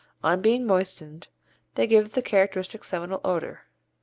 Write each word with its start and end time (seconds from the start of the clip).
On 0.23 0.41
being 0.41 0.65
moistened 0.65 1.27
they 1.75 1.85
give 1.85 2.13
the 2.13 2.23
characteristic 2.23 2.83
seminal 2.83 3.21
odour. 3.23 3.65